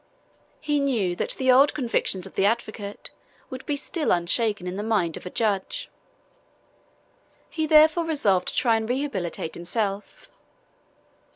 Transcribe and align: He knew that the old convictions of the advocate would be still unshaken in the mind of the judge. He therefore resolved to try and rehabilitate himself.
He 0.59 0.79
knew 0.79 1.15
that 1.17 1.29
the 1.35 1.51
old 1.51 1.75
convictions 1.75 2.25
of 2.25 2.33
the 2.33 2.43
advocate 2.43 3.11
would 3.51 3.63
be 3.67 3.75
still 3.75 4.09
unshaken 4.11 4.65
in 4.65 4.75
the 4.75 4.81
mind 4.81 5.15
of 5.15 5.21
the 5.21 5.29
judge. 5.29 5.89
He 7.51 7.67
therefore 7.67 8.05
resolved 8.05 8.47
to 8.47 8.55
try 8.55 8.77
and 8.77 8.89
rehabilitate 8.89 9.53
himself. 9.53 10.27